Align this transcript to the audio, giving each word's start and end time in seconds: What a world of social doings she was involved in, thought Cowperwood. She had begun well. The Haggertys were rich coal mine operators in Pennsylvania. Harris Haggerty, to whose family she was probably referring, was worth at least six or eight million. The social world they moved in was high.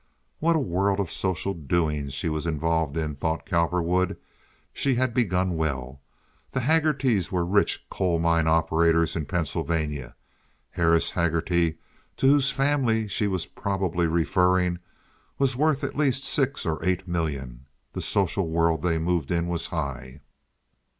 What 0.39 0.55
a 0.55 0.59
world 0.59 0.99
of 0.99 1.11
social 1.11 1.53
doings 1.53 2.15
she 2.15 2.27
was 2.27 2.47
involved 2.47 2.97
in, 2.97 3.13
thought 3.13 3.45
Cowperwood. 3.45 4.17
She 4.73 4.95
had 4.95 5.13
begun 5.13 5.55
well. 5.57 6.01
The 6.49 6.61
Haggertys 6.61 7.31
were 7.31 7.45
rich 7.45 7.85
coal 7.87 8.17
mine 8.17 8.47
operators 8.47 9.15
in 9.15 9.27
Pennsylvania. 9.27 10.15
Harris 10.71 11.11
Haggerty, 11.11 11.77
to 12.17 12.25
whose 12.25 12.49
family 12.49 13.07
she 13.07 13.27
was 13.27 13.45
probably 13.45 14.07
referring, 14.07 14.79
was 15.37 15.55
worth 15.55 15.83
at 15.83 15.95
least 15.95 16.23
six 16.23 16.65
or 16.65 16.83
eight 16.83 17.07
million. 17.07 17.67
The 17.93 18.01
social 18.01 18.49
world 18.49 18.81
they 18.81 18.97
moved 18.97 19.29
in 19.29 19.45
was 19.47 19.67
high. 19.67 20.21